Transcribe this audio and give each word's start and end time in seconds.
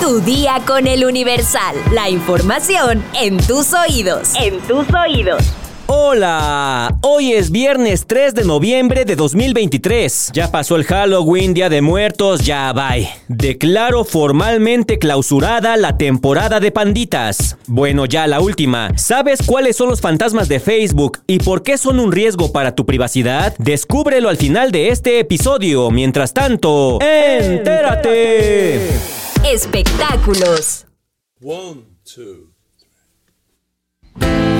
Tu 0.00 0.20
día 0.20 0.60
con 0.66 0.86
el 0.86 1.04
Universal. 1.04 1.76
La 1.92 2.08
información 2.10 3.02
en 3.14 3.38
tus 3.38 3.72
oídos. 3.72 4.32
En 4.34 4.60
tus 4.60 4.86
oídos. 4.92 5.42
Hola, 5.86 6.96
hoy 7.02 7.32
es 7.32 7.50
viernes 7.50 8.06
3 8.06 8.34
de 8.34 8.44
noviembre 8.44 9.04
de 9.04 9.16
2023. 9.16 10.30
Ya 10.32 10.50
pasó 10.50 10.76
el 10.76 10.84
Halloween, 10.84 11.52
Día 11.54 11.68
de 11.68 11.82
Muertos, 11.82 12.40
ya 12.40 12.72
bye. 12.72 13.08
Declaro 13.28 14.04
formalmente 14.04 14.98
clausurada 14.98 15.76
la 15.76 15.96
temporada 15.98 16.58
de 16.60 16.70
panditas. 16.70 17.56
Bueno, 17.66 18.06
ya 18.06 18.26
la 18.26 18.40
última. 18.40 18.96
¿Sabes 18.96 19.40
cuáles 19.44 19.76
son 19.76 19.90
los 19.90 20.00
fantasmas 20.00 20.48
de 20.48 20.60
Facebook 20.60 21.20
y 21.26 21.38
por 21.38 21.62
qué 21.62 21.78
son 21.78 22.00
un 22.00 22.12
riesgo 22.12 22.50
para 22.50 22.74
tu 22.74 22.86
privacidad? 22.86 23.54
Descúbrelo 23.58 24.28
al 24.30 24.38
final 24.38 24.72
de 24.72 24.88
este 24.88 25.18
episodio. 25.20 25.90
Mientras 25.90 26.32
tanto, 26.32 26.98
entérate. 27.02 28.90
Espectáculos. 29.44 30.86
One, 31.40 31.84
two. 32.04 32.48
I 34.20 34.53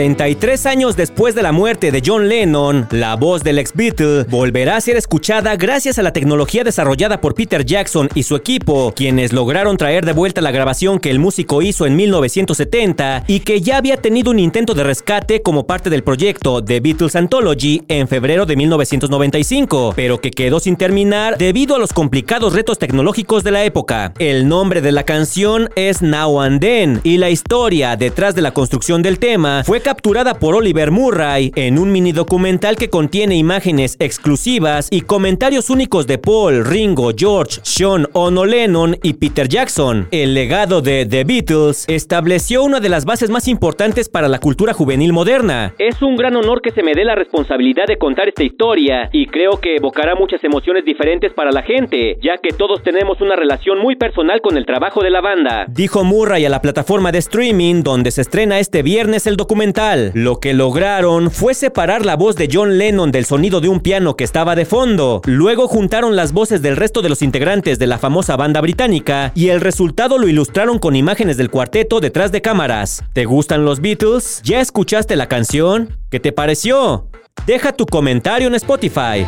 43 0.00 0.64
años 0.64 0.96
después 0.96 1.34
de 1.34 1.42
la 1.42 1.52
muerte 1.52 1.92
de 1.92 2.02
John 2.02 2.26
Lennon, 2.26 2.88
la 2.90 3.16
voz 3.16 3.42
del 3.42 3.58
ex 3.58 3.74
Beatle 3.74 4.24
volverá 4.30 4.76
a 4.76 4.80
ser 4.80 4.96
escuchada 4.96 5.56
gracias 5.56 5.98
a 5.98 6.02
la 6.02 6.14
tecnología 6.14 6.64
desarrollada 6.64 7.20
por 7.20 7.34
Peter 7.34 7.66
Jackson 7.66 8.08
y 8.14 8.22
su 8.22 8.34
equipo, 8.34 8.94
quienes 8.96 9.34
lograron 9.34 9.76
traer 9.76 10.06
de 10.06 10.14
vuelta 10.14 10.40
la 10.40 10.52
grabación 10.52 11.00
que 11.00 11.10
el 11.10 11.18
músico 11.18 11.60
hizo 11.60 11.84
en 11.84 11.96
1970 11.96 13.24
y 13.26 13.40
que 13.40 13.60
ya 13.60 13.76
había 13.76 13.98
tenido 13.98 14.30
un 14.30 14.38
intento 14.38 14.72
de 14.72 14.84
rescate 14.84 15.42
como 15.42 15.66
parte 15.66 15.90
del 15.90 16.02
proyecto 16.02 16.64
The 16.64 16.80
Beatles 16.80 17.14
Anthology 17.14 17.82
en 17.88 18.08
febrero 18.08 18.46
de 18.46 18.56
1995, 18.56 19.92
pero 19.94 20.18
que 20.18 20.30
quedó 20.30 20.60
sin 20.60 20.76
terminar 20.76 21.36
debido 21.36 21.76
a 21.76 21.78
los 21.78 21.92
complicados 21.92 22.54
retos 22.54 22.78
tecnológicos 22.78 23.44
de 23.44 23.50
la 23.50 23.64
época. 23.64 24.14
El 24.18 24.48
nombre 24.48 24.80
de 24.80 24.92
la 24.92 25.02
canción 25.02 25.68
es 25.76 26.00
Now 26.00 26.40
and 26.40 26.60
Then 26.62 27.00
y 27.04 27.18
la 27.18 27.28
historia 27.28 27.96
detrás 27.96 28.34
de 28.34 28.40
la 28.40 28.54
construcción 28.54 29.02
del 29.02 29.18
tema 29.18 29.62
fue 29.62 29.82
capturada 29.90 30.34
por 30.34 30.54
Oliver 30.54 30.92
Murray 30.92 31.50
en 31.56 31.76
un 31.76 31.90
mini 31.90 32.12
documental 32.12 32.76
que 32.76 32.90
contiene 32.90 33.34
imágenes 33.34 33.96
exclusivas 33.98 34.86
y 34.88 35.00
comentarios 35.00 35.68
únicos 35.68 36.06
de 36.06 36.16
Paul, 36.16 36.64
Ringo, 36.64 37.10
George, 37.16 37.58
Sean, 37.64 38.06
Ono 38.12 38.44
Lennon 38.44 38.96
y 39.02 39.14
Peter 39.14 39.48
Jackson. 39.48 40.06
El 40.12 40.32
legado 40.32 40.80
de 40.80 41.06
The 41.06 41.24
Beatles 41.24 41.86
estableció 41.88 42.62
una 42.62 42.78
de 42.78 42.88
las 42.88 43.04
bases 43.04 43.30
más 43.30 43.48
importantes 43.48 44.08
para 44.08 44.28
la 44.28 44.38
cultura 44.38 44.72
juvenil 44.72 45.12
moderna. 45.12 45.74
Es 45.80 46.00
un 46.02 46.14
gran 46.14 46.36
honor 46.36 46.62
que 46.62 46.70
se 46.70 46.84
me 46.84 46.92
dé 46.94 47.04
la 47.04 47.16
responsabilidad 47.16 47.86
de 47.88 47.98
contar 47.98 48.28
esta 48.28 48.44
historia 48.44 49.10
y 49.12 49.26
creo 49.26 49.60
que 49.60 49.74
evocará 49.74 50.14
muchas 50.14 50.44
emociones 50.44 50.84
diferentes 50.84 51.32
para 51.32 51.50
la 51.50 51.62
gente, 51.62 52.16
ya 52.22 52.36
que 52.40 52.50
todos 52.50 52.84
tenemos 52.84 53.20
una 53.20 53.34
relación 53.34 53.80
muy 53.80 53.96
personal 53.96 54.40
con 54.40 54.56
el 54.56 54.66
trabajo 54.66 55.02
de 55.02 55.10
la 55.10 55.20
banda. 55.20 55.66
Dijo 55.68 56.04
Murray 56.04 56.44
a 56.44 56.48
la 56.48 56.62
plataforma 56.62 57.10
de 57.10 57.18
streaming 57.18 57.82
donde 57.82 58.12
se 58.12 58.20
estrena 58.20 58.60
este 58.60 58.84
viernes 58.84 59.26
el 59.26 59.36
documental. 59.36 59.79
Lo 60.12 60.40
que 60.40 60.52
lograron 60.52 61.30
fue 61.30 61.54
separar 61.54 62.04
la 62.04 62.14
voz 62.14 62.36
de 62.36 62.50
John 62.52 62.76
Lennon 62.76 63.10
del 63.10 63.24
sonido 63.24 63.62
de 63.62 63.70
un 63.70 63.80
piano 63.80 64.14
que 64.14 64.24
estaba 64.24 64.54
de 64.54 64.66
fondo. 64.66 65.22
Luego 65.24 65.68
juntaron 65.68 66.16
las 66.16 66.32
voces 66.32 66.60
del 66.60 66.76
resto 66.76 67.00
de 67.00 67.08
los 67.08 67.22
integrantes 67.22 67.78
de 67.78 67.86
la 67.86 67.98
famosa 67.98 68.36
banda 68.36 68.60
británica 68.60 69.32
y 69.34 69.48
el 69.48 69.62
resultado 69.62 70.18
lo 70.18 70.28
ilustraron 70.28 70.78
con 70.78 70.96
imágenes 70.96 71.38
del 71.38 71.48
cuarteto 71.48 72.00
detrás 72.00 72.30
de 72.30 72.42
cámaras. 72.42 73.02
¿Te 73.14 73.24
gustan 73.24 73.64
los 73.64 73.80
Beatles? 73.80 74.42
¿Ya 74.44 74.60
escuchaste 74.60 75.16
la 75.16 75.28
canción? 75.28 75.96
¿Qué 76.10 76.20
te 76.20 76.32
pareció? 76.32 77.08
Deja 77.46 77.72
tu 77.72 77.86
comentario 77.86 78.48
en 78.48 78.56
Spotify. 78.56 79.24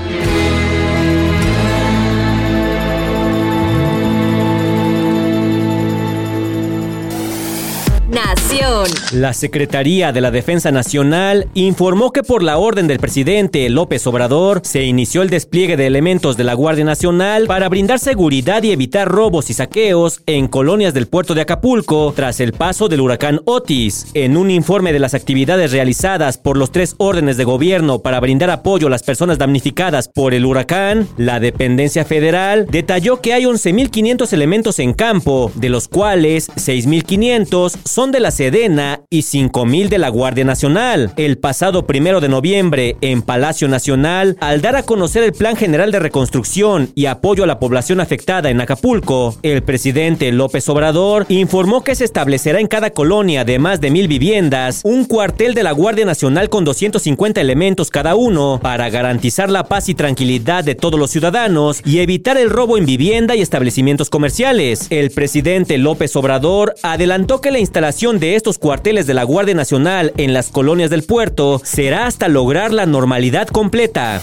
La 9.12 9.32
Secretaría 9.32 10.12
de 10.12 10.20
la 10.20 10.30
Defensa 10.30 10.70
Nacional 10.70 11.48
informó 11.54 12.12
que 12.12 12.22
por 12.22 12.44
la 12.44 12.58
orden 12.58 12.86
del 12.86 13.00
presidente 13.00 13.68
López 13.68 14.06
Obrador 14.06 14.60
se 14.62 14.84
inició 14.84 15.22
el 15.22 15.30
despliegue 15.30 15.76
de 15.76 15.86
elementos 15.86 16.36
de 16.36 16.44
la 16.44 16.54
Guardia 16.54 16.84
Nacional 16.84 17.46
para 17.46 17.68
brindar 17.68 17.98
seguridad 17.98 18.62
y 18.62 18.70
evitar 18.70 19.08
robos 19.08 19.50
y 19.50 19.54
saqueos 19.54 20.22
en 20.26 20.46
colonias 20.46 20.94
del 20.94 21.08
puerto 21.08 21.34
de 21.34 21.40
Acapulco 21.40 22.12
tras 22.14 22.38
el 22.38 22.52
paso 22.52 22.88
del 22.88 23.00
huracán 23.00 23.40
Otis. 23.46 24.06
En 24.14 24.36
un 24.36 24.48
informe 24.50 24.92
de 24.92 25.00
las 25.00 25.14
actividades 25.14 25.72
realizadas 25.72 26.38
por 26.38 26.56
los 26.56 26.70
tres 26.70 26.94
órdenes 26.98 27.36
de 27.36 27.44
gobierno 27.44 27.98
para 27.98 28.20
brindar 28.20 28.50
apoyo 28.50 28.86
a 28.86 28.90
las 28.90 29.02
personas 29.02 29.38
damnificadas 29.38 30.08
por 30.08 30.34
el 30.34 30.46
huracán, 30.46 31.08
la 31.16 31.40
dependencia 31.40 32.04
federal 32.04 32.66
detalló 32.70 33.20
que 33.20 33.32
hay 33.32 33.42
11.500 33.42 34.32
elementos 34.32 34.78
en 34.78 34.94
campo, 34.94 35.50
de 35.56 35.68
los 35.68 35.88
cuales 35.88 36.48
6.500 36.50 37.74
son 37.84 38.12
de 38.12 38.20
la 38.20 38.30
Sedena 38.52 39.00
y 39.08 39.20
5.000 39.20 39.88
de 39.88 39.96
la 39.96 40.10
Guardia 40.10 40.44
Nacional. 40.44 41.14
El 41.16 41.38
pasado 41.38 41.86
primero 41.86 42.20
de 42.20 42.28
noviembre, 42.28 42.98
en 43.00 43.22
Palacio 43.22 43.66
Nacional, 43.66 44.36
al 44.40 44.60
dar 44.60 44.76
a 44.76 44.82
conocer 44.82 45.22
el 45.22 45.32
Plan 45.32 45.56
General 45.56 45.90
de 45.90 45.98
Reconstrucción 45.98 46.90
y 46.94 47.06
apoyo 47.06 47.44
a 47.44 47.46
la 47.46 47.58
población 47.58 47.98
afectada 47.98 48.50
en 48.50 48.60
Acapulco, 48.60 49.34
el 49.42 49.62
presidente 49.62 50.30
López 50.32 50.68
Obrador 50.68 51.24
informó 51.30 51.82
que 51.82 51.94
se 51.94 52.04
establecerá 52.04 52.60
en 52.60 52.66
cada 52.66 52.90
colonia 52.90 53.46
de 53.46 53.58
más 53.58 53.80
de 53.80 53.90
mil 53.90 54.06
viviendas 54.06 54.82
un 54.84 55.06
cuartel 55.06 55.54
de 55.54 55.62
la 55.62 55.72
Guardia 55.72 56.04
Nacional 56.04 56.50
con 56.50 56.66
250 56.66 57.40
elementos 57.40 57.88
cada 57.88 58.16
uno 58.16 58.60
para 58.62 58.90
garantizar 58.90 59.48
la 59.48 59.64
paz 59.64 59.88
y 59.88 59.94
tranquilidad 59.94 60.62
de 60.62 60.74
todos 60.74 61.00
los 61.00 61.10
ciudadanos 61.10 61.80
y 61.86 62.00
evitar 62.00 62.36
el 62.36 62.50
robo 62.50 62.76
en 62.76 62.84
vivienda 62.84 63.34
y 63.34 63.40
establecimientos 63.40 64.10
comerciales. 64.10 64.88
El 64.90 65.10
presidente 65.10 65.78
López 65.78 66.14
Obrador 66.16 66.74
adelantó 66.82 67.40
que 67.40 67.50
la 67.50 67.58
instalación 67.58 68.20
de 68.20 68.41
estos 68.42 68.58
cuarteles 68.58 69.06
de 69.06 69.14
la 69.14 69.22
Guardia 69.22 69.54
Nacional 69.54 70.12
en 70.16 70.34
las 70.34 70.48
colonias 70.48 70.90
del 70.90 71.04
puerto 71.04 71.60
será 71.62 72.08
hasta 72.08 72.26
lograr 72.26 72.72
la 72.72 72.86
normalidad 72.86 73.46
completa. 73.46 74.20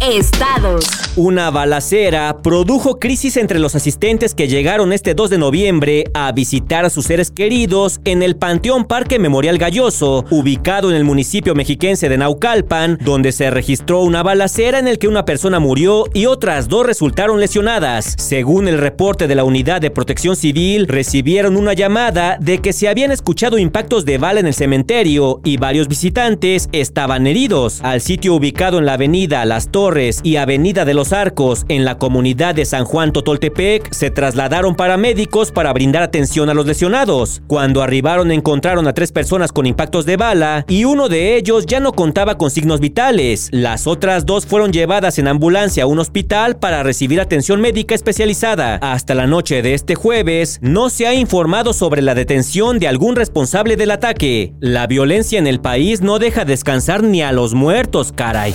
Estados. 0.00 0.84
Una 1.16 1.50
balacera 1.50 2.38
produjo 2.42 2.98
crisis 2.98 3.36
entre 3.36 3.60
los 3.60 3.76
asistentes 3.76 4.34
que 4.34 4.48
llegaron 4.48 4.92
este 4.92 5.14
2 5.14 5.30
de 5.30 5.38
noviembre 5.38 6.04
a 6.12 6.32
visitar 6.32 6.84
a 6.84 6.90
sus 6.90 7.06
seres 7.06 7.30
queridos 7.30 8.00
en 8.04 8.22
el 8.22 8.34
Panteón 8.36 8.84
Parque 8.84 9.18
Memorial 9.18 9.56
Galloso, 9.56 10.24
ubicado 10.30 10.90
en 10.90 10.96
el 10.96 11.04
municipio 11.04 11.54
mexiquense 11.54 12.08
de 12.08 12.18
Naucalpan, 12.18 12.98
donde 13.00 13.30
se 13.30 13.50
registró 13.50 14.00
una 14.00 14.24
balacera 14.24 14.80
en 14.80 14.88
el 14.88 14.98
que 14.98 15.06
una 15.06 15.24
persona 15.24 15.60
murió 15.60 16.06
y 16.12 16.26
otras 16.26 16.68
dos 16.68 16.84
resultaron 16.84 17.38
lesionadas. 17.38 18.14
Según 18.18 18.66
el 18.66 18.78
reporte 18.78 19.28
de 19.28 19.36
la 19.36 19.44
Unidad 19.44 19.80
de 19.80 19.92
Protección 19.92 20.34
Civil, 20.34 20.88
recibieron 20.88 21.56
una 21.56 21.74
llamada 21.74 22.36
de 22.40 22.58
que 22.58 22.72
se 22.72 22.88
habían 22.88 23.12
escuchado 23.12 23.58
impactos 23.58 24.04
de 24.04 24.18
bala 24.18 24.40
en 24.40 24.46
el 24.46 24.54
cementerio 24.54 25.40
y 25.44 25.56
varios 25.56 25.86
visitantes 25.86 26.68
estaban 26.72 27.26
heridos. 27.28 27.80
Al 27.82 28.00
sitio 28.00 28.34
ubicado 28.34 28.78
en 28.78 28.86
la 28.86 28.94
avenida 28.94 29.44
Las 29.44 29.68
Torres 29.68 29.83
y 30.22 30.36
Avenida 30.36 30.86
de 30.86 30.94
los 30.94 31.12
Arcos 31.12 31.66
en 31.68 31.84
la 31.84 31.98
comunidad 31.98 32.54
de 32.54 32.64
San 32.64 32.86
Juan 32.86 33.12
Totoltepec 33.12 33.92
se 33.92 34.10
trasladaron 34.10 34.76
paramédicos 34.76 35.52
para 35.52 35.74
brindar 35.74 36.02
atención 36.02 36.48
a 36.48 36.54
los 36.54 36.64
lesionados. 36.64 37.42
Cuando 37.46 37.82
arribaron 37.82 38.30
encontraron 38.30 38.86
a 38.86 38.94
tres 38.94 39.12
personas 39.12 39.52
con 39.52 39.66
impactos 39.66 40.06
de 40.06 40.16
bala 40.16 40.64
y 40.68 40.86
uno 40.86 41.10
de 41.10 41.36
ellos 41.36 41.66
ya 41.66 41.80
no 41.80 41.92
contaba 41.92 42.38
con 42.38 42.50
signos 42.50 42.80
vitales. 42.80 43.50
Las 43.52 43.86
otras 43.86 44.24
dos 44.24 44.46
fueron 44.46 44.72
llevadas 44.72 45.18
en 45.18 45.28
ambulancia 45.28 45.84
a 45.84 45.86
un 45.86 45.98
hospital 45.98 46.56
para 46.56 46.82
recibir 46.82 47.20
atención 47.20 47.60
médica 47.60 47.94
especializada. 47.94 48.76
Hasta 48.76 49.14
la 49.14 49.26
noche 49.26 49.60
de 49.60 49.74
este 49.74 49.96
jueves 49.96 50.60
no 50.62 50.88
se 50.88 51.06
ha 51.06 51.12
informado 51.12 51.74
sobre 51.74 52.00
la 52.00 52.14
detención 52.14 52.78
de 52.78 52.88
algún 52.88 53.16
responsable 53.16 53.76
del 53.76 53.90
ataque. 53.90 54.54
La 54.60 54.86
violencia 54.86 55.38
en 55.38 55.46
el 55.46 55.60
país 55.60 56.00
no 56.00 56.18
deja 56.18 56.46
descansar 56.46 57.02
ni 57.02 57.20
a 57.20 57.32
los 57.32 57.52
muertos, 57.52 58.12
caray. 58.12 58.54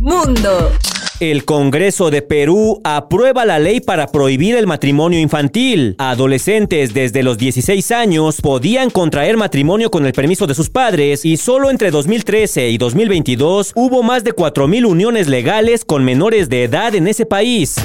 Mundo. 0.00 0.72
El 1.20 1.44
Congreso 1.44 2.10
de 2.10 2.22
Perú 2.22 2.80
aprueba 2.84 3.44
la 3.44 3.58
ley 3.58 3.80
para 3.80 4.06
prohibir 4.06 4.56
el 4.56 4.66
matrimonio 4.66 5.20
infantil. 5.20 5.94
Adolescentes 5.98 6.94
desde 6.94 7.22
los 7.22 7.36
16 7.36 7.90
años 7.90 8.40
podían 8.40 8.88
contraer 8.88 9.36
matrimonio 9.36 9.90
con 9.90 10.06
el 10.06 10.14
permiso 10.14 10.46
de 10.46 10.54
sus 10.54 10.70
padres 10.70 11.26
y 11.26 11.36
solo 11.36 11.68
entre 11.68 11.90
2013 11.90 12.70
y 12.70 12.78
2022 12.78 13.72
hubo 13.74 14.02
más 14.02 14.24
de 14.24 14.34
4.000 14.34 14.86
uniones 14.86 15.28
legales 15.28 15.84
con 15.84 16.02
menores 16.02 16.48
de 16.48 16.64
edad 16.64 16.94
en 16.94 17.06
ese 17.06 17.26
país. 17.26 17.76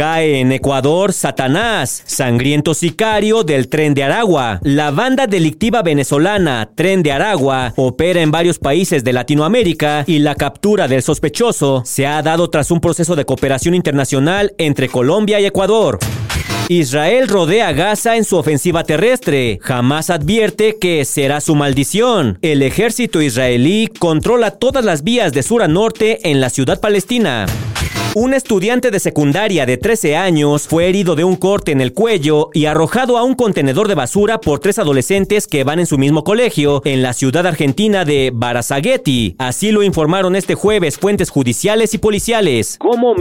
Cae 0.00 0.40
en 0.40 0.50
Ecuador 0.50 1.12
Satanás, 1.12 2.02
sangriento 2.06 2.72
sicario 2.72 3.44
del 3.44 3.68
Tren 3.68 3.92
de 3.92 4.02
Aragua. 4.02 4.58
La 4.62 4.90
banda 4.90 5.26
delictiva 5.26 5.82
venezolana 5.82 6.70
Tren 6.74 7.02
de 7.02 7.12
Aragua 7.12 7.74
opera 7.76 8.22
en 8.22 8.30
varios 8.30 8.58
países 8.58 9.04
de 9.04 9.12
Latinoamérica 9.12 10.04
y 10.06 10.20
la 10.20 10.36
captura 10.36 10.88
del 10.88 11.02
sospechoso 11.02 11.82
se 11.84 12.06
ha 12.06 12.22
dado 12.22 12.48
tras 12.48 12.70
un 12.70 12.80
proceso 12.80 13.14
de 13.14 13.26
cooperación 13.26 13.74
internacional 13.74 14.54
entre 14.56 14.88
Colombia 14.88 15.38
y 15.38 15.44
Ecuador. 15.44 15.98
Israel 16.70 17.28
rodea 17.28 17.72
Gaza 17.72 18.16
en 18.16 18.24
su 18.24 18.38
ofensiva 18.38 18.84
terrestre. 18.84 19.58
Jamás 19.60 20.08
advierte 20.08 20.78
que 20.80 21.04
será 21.04 21.42
su 21.42 21.54
maldición. 21.54 22.38
El 22.40 22.62
ejército 22.62 23.20
israelí 23.20 23.90
controla 23.98 24.52
todas 24.52 24.82
las 24.82 25.04
vías 25.04 25.34
de 25.34 25.42
sur 25.42 25.62
a 25.62 25.68
norte 25.68 26.30
en 26.30 26.40
la 26.40 26.48
ciudad 26.48 26.80
palestina. 26.80 27.44
Un 28.16 28.34
estudiante 28.34 28.90
de 28.90 28.98
secundaria 28.98 29.66
de 29.66 29.76
13 29.76 30.16
años 30.16 30.66
fue 30.66 30.88
herido 30.88 31.14
de 31.14 31.22
un 31.22 31.36
corte 31.36 31.70
en 31.70 31.80
el 31.80 31.92
cuello 31.92 32.50
y 32.52 32.66
arrojado 32.66 33.16
a 33.16 33.22
un 33.22 33.36
contenedor 33.36 33.86
de 33.86 33.94
basura 33.94 34.40
por 34.40 34.58
tres 34.58 34.80
adolescentes 34.80 35.46
que 35.46 35.62
van 35.62 35.78
en 35.78 35.86
su 35.86 35.96
mismo 35.96 36.24
colegio 36.24 36.82
en 36.84 37.02
la 37.02 37.12
ciudad 37.12 37.46
argentina 37.46 38.04
de 38.04 38.32
Barazagueti. 38.34 39.36
Así 39.38 39.70
lo 39.70 39.84
informaron 39.84 40.34
este 40.34 40.56
jueves 40.56 40.98
fuentes 40.98 41.30
judiciales 41.30 41.94
y 41.94 41.98
policiales. 41.98 42.78
¿Cómo 42.80 43.14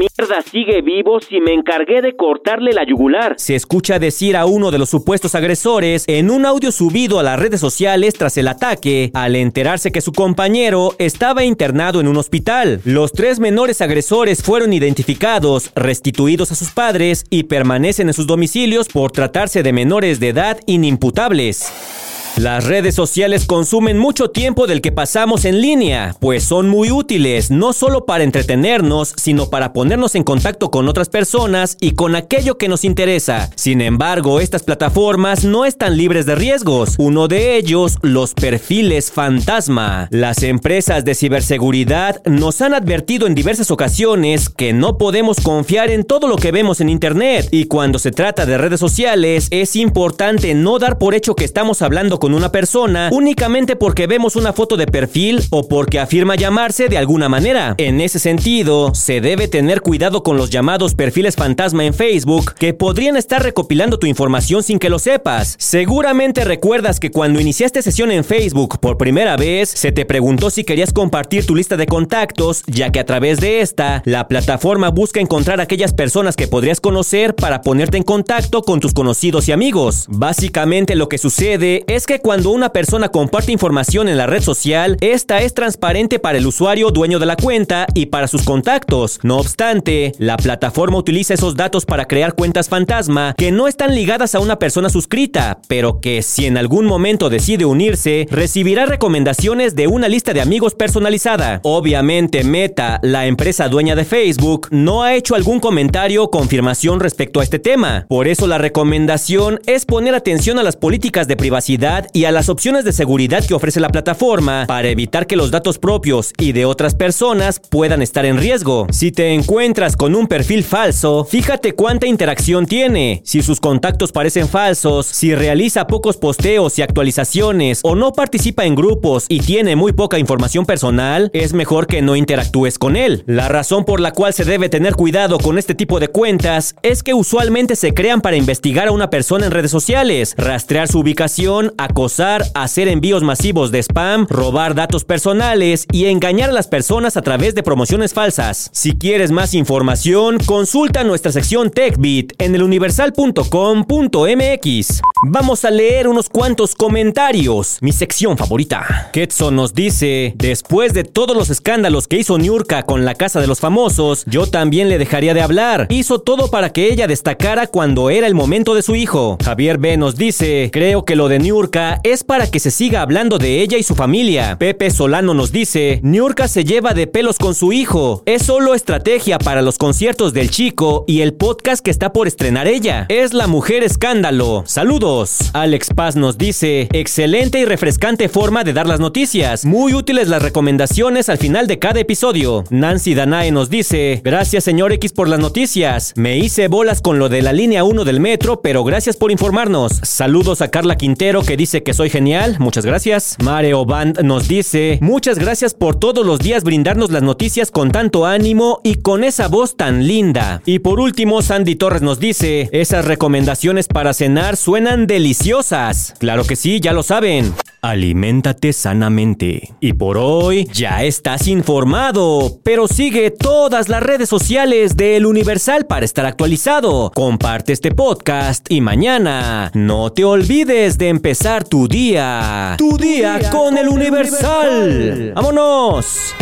sigue 0.50 0.82
vivo 0.82 1.20
si 1.20 1.40
me 1.40 1.54
encargué 1.54 2.02
de 2.02 2.16
cortarle 2.16 2.72
la 2.74 2.86
yugular? 2.86 3.36
Se 3.38 3.56
escucha 3.56 4.00
decir 4.00 4.36
a 4.36 4.46
uno 4.46 4.72
de 4.72 4.78
los 4.78 4.90
supuestos 4.90 5.36
agresores 5.36 6.04
en 6.08 6.30
un 6.30 6.46
audio 6.46 6.72
subido 6.72 7.20
a 7.20 7.24
las 7.24 7.40
redes 7.40 7.60
sociales 7.60 8.14
tras 8.16 8.38
el 8.38 8.48
ataque, 8.48 9.12
al 9.14 9.36
enterarse 9.36 9.92
que 9.92 10.02
su 10.02 10.12
compañero 10.12 10.96
estaba 10.98 11.44
internado 11.44 12.00
en 12.02 12.08
un 12.08 12.18
hospital. 12.18 12.82
Los 12.84 13.12
tres 13.14 13.40
menores 13.40 13.82
agresores 13.82 14.44
fueron 14.44 14.74
identificados, 14.74 15.72
restituidos 15.76 16.52
a 16.52 16.56
sus 16.56 16.72
padres 16.72 17.26
y 17.30 17.44
permanecen 17.44 18.08
en 18.08 18.14
sus 18.14 18.28
domicilios 18.28 18.88
por 18.88 19.12
tratarse 19.12 19.64
de 19.64 19.74
menores 19.74 20.20
de 20.20 20.30
edad 20.30 20.60
inimputables. 20.66 22.09
Las 22.38 22.64
redes 22.66 22.96
sociales 22.96 23.46
consumen 23.46 23.98
mucho 23.98 24.30
tiempo 24.30 24.66
del 24.66 24.82
que 24.82 24.92
pasamos 24.94 25.44
en 25.44 25.62
línea, 25.62 26.16
pues 26.20 26.44
son 26.44 26.70
muy 26.70 26.90
útiles 26.90 27.52
no 27.52 27.74
solo 27.74 28.06
para 28.06 28.24
entretenernos, 28.24 29.14
sino 29.18 29.50
para 29.50 29.74
ponernos 29.74 30.16
en 30.16 30.24
contacto 30.24 30.72
con 30.72 30.88
otras 30.88 31.10
personas 31.10 31.76
y 31.82 31.92
con 31.92 32.16
aquello 32.16 32.58
que 32.58 32.70
nos 32.70 32.86
interesa. 32.86 33.50
Sin 33.56 33.82
embargo, 33.82 34.40
estas 34.40 34.64
plataformas 34.64 35.44
no 35.44 35.66
están 35.66 35.98
libres 35.98 36.26
de 36.26 36.36
riesgos. 36.36 36.96
Uno 36.98 37.28
de 37.28 37.58
ellos, 37.58 37.98
los 38.02 38.34
perfiles 38.34 39.12
fantasma. 39.12 40.08
Las 40.12 40.44
empresas 40.44 41.04
de 41.04 41.16
ciberseguridad 41.16 42.22
nos 42.26 42.62
han 42.62 42.74
advertido 42.74 43.28
en 43.28 43.36
diversas 43.36 43.72
ocasiones 43.72 44.50
que 44.50 44.72
no 44.72 44.98
podemos 44.98 45.42
confiar 45.42 45.90
en 45.90 46.06
todo 46.06 46.28
lo 46.28 46.38
que 46.38 46.52
vemos 46.52 46.80
en 46.80 46.90
Internet. 46.90 47.50
Y 47.52 47.66
cuando 47.66 48.00
se 48.00 48.12
trata 48.12 48.46
de 48.46 48.58
redes 48.58 48.80
sociales, 48.80 49.48
es 49.52 49.76
importante 49.76 50.54
no 50.54 50.80
dar 50.80 50.98
por 50.98 51.16
hecho 51.16 51.36
que 51.36 51.44
estamos 51.44 51.82
hablando 51.82 52.19
con 52.20 52.34
una 52.34 52.52
persona 52.52 53.10
únicamente 53.12 53.76
porque 53.76 54.08
vemos 54.08 54.36
una 54.36 54.54
foto 54.54 54.78
de 54.78 54.88
perfil 54.88 55.42
o 55.50 55.68
porque 55.68 56.00
afirma 56.00 56.36
llamarse 56.36 56.90
de 56.90 56.98
alguna 56.98 57.30
manera. 57.30 57.76
En 57.78 58.02
ese 58.02 58.20
sentido, 58.20 58.94
se 58.94 59.22
debe 59.22 59.48
tener 59.48 59.82
cuidado 59.82 60.24
con 60.24 60.38
los 60.38 60.50
llamados 60.50 60.96
perfiles 60.96 61.36
fantasma 61.36 61.86
en 61.86 61.94
Facebook 61.94 62.54
que 62.56 62.74
podrían 62.74 63.18
estar 63.18 63.42
recopilando 63.42 64.00
tu 64.00 64.08
información 64.08 64.64
sin 64.64 64.80
que 64.80 64.90
lo 64.90 65.00
sepas. 65.00 65.56
Seguramente 65.58 66.44
recuerdas 66.44 67.00
que 67.00 67.12
cuando 67.12 67.40
iniciaste 67.40 67.82
sesión 67.82 68.12
en 68.12 68.24
Facebook 68.24 68.80
por 68.80 68.98
primera 68.98 69.38
vez, 69.38 69.70
se 69.70 69.92
te 69.92 70.06
preguntó 70.06 70.50
si 70.50 70.64
querías 70.64 70.94
compartir 70.94 71.46
tu 71.46 71.56
lista 71.56 71.78
de 71.78 71.88
contactos, 71.88 72.64
ya 72.68 72.92
que 72.92 73.00
a 73.00 73.06
través 73.06 73.40
de 73.40 73.62
esta, 73.62 74.02
la 74.06 74.28
plataforma 74.28 74.90
busca 74.90 75.20
encontrar 75.20 75.62
aquellas 75.62 75.94
personas 75.94 76.36
que 76.36 76.48
podrías 76.48 76.82
conocer 76.82 77.36
para 77.36 77.62
ponerte 77.62 77.98
en 77.98 78.04
contacto 78.04 78.62
con 78.64 78.80
tus 78.80 78.94
conocidos 78.94 79.48
y 79.48 79.52
amigos. 79.52 80.06
Básicamente 80.10 80.96
lo 80.96 81.10
que 81.10 81.18
sucede 81.18 81.84
es 81.88 82.06
que 82.10 82.22
cuando 82.22 82.50
una 82.50 82.74
persona 82.74 83.10
comparte 83.10 83.52
información 83.52 84.10
en 84.10 84.18
la 84.18 84.26
red 84.26 84.42
social, 84.42 84.98
esta 85.00 85.44
es 85.44 85.54
transparente 85.54 86.18
para 86.18 86.40
el 86.40 86.48
usuario 86.48 86.90
dueño 86.90 87.20
de 87.20 87.28
la 87.28 87.36
cuenta 87.36 87.86
y 87.94 88.08
para 88.08 88.28
sus 88.28 88.42
contactos. 88.42 89.20
No 89.22 89.38
obstante, 89.38 90.14
la 90.18 90.36
plataforma 90.36 90.98
utiliza 90.98 91.36
esos 91.36 91.56
datos 91.56 91.86
para 91.86 92.06
crear 92.06 92.34
cuentas 92.34 92.68
fantasma 92.68 93.36
que 93.38 93.52
no 93.52 93.68
están 93.68 93.94
ligadas 93.94 94.34
a 94.34 94.40
una 94.40 94.58
persona 94.58 94.90
suscrita, 94.90 95.60
pero 95.68 96.02
que 96.02 96.24
si 96.24 96.48
en 96.48 96.58
algún 96.58 96.88
momento 96.88 97.30
decide 97.30 97.66
unirse, 97.66 98.26
recibirá 98.32 98.88
recomendaciones 98.88 99.76
de 99.76 99.86
una 99.86 100.08
lista 100.08 100.34
de 100.34 100.42
amigos 100.42 100.74
personalizada. 100.74 101.60
Obviamente 101.62 102.44
Meta, 102.44 103.00
la 103.04 103.28
empresa 103.28 103.70
dueña 103.70 103.94
de 103.94 104.06
Facebook, 104.06 104.68
no 104.72 105.04
ha 105.04 105.14
hecho 105.14 105.36
algún 105.36 105.60
comentario 105.60 106.24
o 106.24 106.32
confirmación 106.32 107.02
respecto 107.02 107.40
a 107.40 107.44
este 107.44 107.60
tema. 107.60 108.08
Por 108.10 108.28
eso 108.28 108.48
la 108.48 108.58
recomendación 108.58 109.60
es 109.68 109.86
poner 109.86 110.16
atención 110.16 110.58
a 110.58 110.64
las 110.64 110.76
políticas 110.76 111.28
de 111.28 111.38
privacidad 111.38 111.99
y 112.14 112.26
a 112.26 112.32
las 112.32 112.50
opciones 112.50 112.86
de 112.86 112.94
seguridad 112.94 113.46
que 113.46 113.54
ofrece 113.54 113.80
la 113.80 113.90
plataforma 113.90 114.66
para 114.68 114.90
evitar 114.90 115.28
que 115.28 115.36
los 115.36 115.52
datos 115.52 115.78
propios 115.78 116.34
y 116.38 116.52
de 116.52 116.66
otras 116.66 116.96
personas 116.96 117.60
puedan 117.60 118.02
estar 118.02 118.26
en 118.26 118.38
riesgo. 118.38 118.88
Si 118.92 119.12
te 119.12 119.34
encuentras 119.34 119.96
con 119.96 120.16
un 120.16 120.28
perfil 120.28 120.64
falso, 120.64 121.26
fíjate 121.26 121.74
cuánta 121.74 122.08
interacción 122.08 122.66
tiene, 122.66 123.22
si 123.26 123.42
sus 123.42 123.60
contactos 123.60 124.12
parecen 124.12 124.48
falsos, 124.48 125.06
si 125.06 125.36
realiza 125.36 125.88
pocos 125.88 126.18
posteos 126.18 126.78
y 126.78 126.82
actualizaciones 126.82 127.80
o 127.84 127.96
no 127.96 128.14
participa 128.14 128.66
en 128.66 128.76
grupos 128.76 129.26
y 129.30 129.40
tiene 129.40 129.76
muy 129.76 129.94
poca 129.94 130.20
información 130.20 130.66
personal, 130.66 131.30
es 131.34 131.54
mejor 131.54 131.88
que 131.88 132.02
no 132.02 132.16
interactúes 132.16 132.78
con 132.78 132.96
él. 132.96 133.24
La 133.26 133.48
razón 133.48 133.86
por 133.86 134.00
la 134.00 134.12
cual 134.12 134.34
se 134.34 134.46
debe 134.46 134.70
tener 134.70 134.96
cuidado 134.96 135.38
con 135.40 135.58
este 135.58 135.76
tipo 135.76 136.00
de 136.00 136.08
cuentas 136.08 136.76
es 136.82 137.04
que 137.04 137.14
usualmente 137.14 137.76
se 137.76 137.94
crean 137.94 138.22
para 138.22 138.38
investigar 138.38 138.88
a 138.88 138.92
una 138.92 139.10
persona 139.10 139.46
en 139.46 139.52
redes 139.52 139.72
sociales, 139.72 140.36
rastrear 140.38 140.88
su 140.88 141.00
ubicación, 141.00 141.74
acosar, 141.90 142.46
hacer 142.54 142.88
envíos 142.88 143.24
masivos 143.24 143.72
de 143.72 143.80
spam, 143.80 144.28
robar 144.30 144.76
datos 144.76 145.04
personales 145.04 145.86
y 145.92 146.06
engañar 146.06 146.52
a 146.52 146.54
las 146.54 146.68
personas 146.68 147.18
a 147.18 147.22
través 147.22 147.56
de 147.56 147.64
promociones 147.64 148.14
falsas. 148.14 148.70
Si 148.74 148.98
quieres 148.98 149.32
más 149.32 149.54
información, 149.54 150.38
consulta 150.46 151.04
nuestra 151.04 151.32
sección 151.32 151.72
TechBit 151.72 152.34
en 152.38 152.56
eluniversal.com.mx. 152.56 155.02
Vamos 155.28 155.66
a 155.66 155.72
leer 155.72 156.08
unos 156.08 156.30
cuantos 156.30 156.76
comentarios, 156.76 157.80
mi 157.82 157.92
sección 157.92 158.38
favorita. 158.38 159.10
Ketson 159.12 159.56
nos 159.56 159.74
dice, 159.74 160.34
después 160.38 160.94
de 160.94 161.04
todos 161.04 161.36
los 161.36 161.50
escándalos 161.50 162.08
que 162.08 162.18
hizo 162.18 162.38
Niurka 162.38 162.84
con 162.84 163.04
la 163.04 163.16
Casa 163.16 163.42
de 163.42 163.48
los 163.48 163.60
Famosos, 163.60 164.24
yo 164.28 164.46
también 164.46 164.90
le 164.90 164.98
dejaría 164.98 165.34
de 165.34 165.42
hablar. 165.42 165.88
Hizo 165.90 166.20
todo 166.20 166.52
para 166.52 166.72
que 166.72 166.92
ella 166.92 167.08
destacara 167.08 167.68
cuando 167.68 168.10
era 168.10 168.28
el 168.28 168.36
momento 168.36 168.76
de 168.76 168.84
su 168.84 168.96
hijo. 168.96 169.38
Javier 169.44 169.80
B 169.80 169.98
nos 169.98 170.16
dice, 170.16 170.70
creo 170.72 171.04
que 171.04 171.16
lo 171.16 171.28
de 171.28 171.40
Niurka 171.40 171.79
es 172.04 172.24
para 172.24 172.50
que 172.50 172.60
se 172.60 172.72
siga 172.72 173.02
hablando 173.02 173.38
de 173.38 173.62
ella 173.62 173.78
y 173.78 173.84
su 173.84 173.96
familia. 173.96 174.58
Pepe 174.60 174.92
Solano 174.92 175.34
nos 175.34 175.52
dice, 175.52 176.00
Niurka 176.04 176.48
se 176.48 176.64
lleva 176.64 176.94
de 176.94 177.08
pelos 177.08 177.38
con 177.38 177.56
su 177.56 177.72
hijo. 177.72 178.24
Es 178.26 178.44
solo 178.44 178.74
estrategia 178.74 179.40
para 179.40 179.62
los 179.62 179.78
conciertos 179.78 180.34
del 180.34 180.50
chico 180.50 181.06
y 181.08 181.22
el 181.22 181.34
podcast 181.34 181.84
que 181.84 181.92
está 181.92 182.12
por 182.12 182.28
estrenar 182.28 182.68
ella. 182.68 183.06
Es 183.10 183.34
la 183.34 183.48
mujer 183.48 183.84
escándalo. 183.84 184.64
Saludos. 184.66 185.52
Alex 185.54 185.90
Paz 185.96 186.16
nos 186.16 186.38
dice, 186.38 186.88
excelente 186.92 187.60
y 187.60 187.66
refrescante 187.66 188.30
forma 188.30 188.64
de 188.64 188.74
dar 188.74 188.88
las 188.88 189.00
noticias. 189.00 189.66
Muy 189.66 189.94
útiles 189.94 190.28
las 190.28 190.42
recomendaciones 190.42 191.30
al 191.30 191.38
final 191.38 191.68
de 191.68 191.80
cada 191.80 192.00
episodio. 192.00 192.64
Nancy 192.70 193.14
Danae 193.14 193.52
nos 193.52 193.70
dice, 193.70 194.22
gracias 194.24 194.64
señor 194.64 194.92
X 194.94 195.14
por 195.14 195.30
las 195.30 195.40
noticias. 195.40 196.14
Me 196.16 196.38
hice 196.38 196.68
bolas 196.68 197.02
con 197.02 197.20
lo 197.20 197.30
de 197.30 197.42
la 197.42 197.54
línea 197.54 197.84
1 197.84 198.04
del 198.04 198.20
metro, 198.20 198.62
pero 198.62 198.84
gracias 198.84 199.16
por 199.16 199.32
informarnos. 199.32 199.94
Saludos 200.04 200.62
a 200.62 200.70
Carla 200.70 200.98
Quintero 200.98 201.44
que 201.44 201.58
dice 201.58 201.69
que 201.70 201.94
soy 201.94 202.10
genial. 202.10 202.58
Muchas 202.60 202.86
gracias. 202.86 203.38
Mareo 203.44 203.86
Band 203.86 204.22
nos 204.22 204.48
dice, 204.48 204.98
muchas 205.02 205.38
gracias 205.38 205.74
por 205.74 205.96
todos 205.96 206.26
los 206.26 206.40
días 206.40 206.64
brindarnos 206.64 207.12
las 207.12 207.22
noticias 207.22 207.72
con 207.72 207.92
tanto 207.92 208.26
ánimo 208.26 208.82
y 208.84 208.96
con 208.96 209.24
esa 209.24 209.48
voz 209.48 209.78
tan 209.78 210.08
linda. 210.08 210.62
Y 210.66 210.80
por 210.80 211.00
último, 211.00 211.42
Sandy 211.42 211.76
Torres 211.76 212.02
nos 212.02 212.20
dice, 212.20 212.70
esas 212.72 213.06
recomendaciones 213.06 213.88
para 213.88 214.14
cenar 214.14 214.58
suenan 214.58 215.08
deliciosas. 215.08 216.16
Claro 216.20 216.44
que 216.44 216.56
sí, 216.56 216.80
ya 216.80 216.94
lo 216.94 217.04
saben. 217.04 217.54
Aliméntate 217.82 218.74
sanamente. 218.74 219.74
Y 219.80 219.94
por 219.94 220.18
hoy 220.18 220.68
ya 220.74 221.04
estás 221.04 221.48
informado, 221.48 222.60
pero 222.62 222.90
sigue 222.90 223.32
todas 223.32 223.88
las 223.88 224.04
redes 224.04 224.28
sociales 224.28 224.98
de 224.98 225.16
El 225.16 225.26
Universal 225.26 225.86
para 225.86 226.04
estar 226.04 226.26
actualizado. 226.26 227.12
Comparte 227.16 227.72
este 227.72 227.92
podcast 227.92 228.66
y 228.70 228.82
mañana 228.82 229.72
no 229.74 230.12
te 230.12 230.26
olvides 230.26 230.98
de 230.98 231.08
empezar 231.08 231.64
tu 231.64 231.88
día. 231.88 232.76
Tu 232.78 232.98
día, 232.98 233.40
con, 233.50 233.78
El 233.78 233.88
Universal. 233.88 235.32
¡Vámonos! 235.34 236.36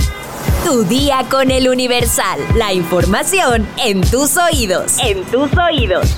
Tu 0.65 0.84
día 0.86 1.24
con 1.29 1.51
el 1.51 1.70
Universal. 1.70 2.39
La 2.56 2.74
información 2.74 3.67
en 3.77 4.01
tus 4.01 4.38
oídos. 4.38 4.98
En 5.03 5.24
tus 5.25 5.50
oídos. 5.56 6.17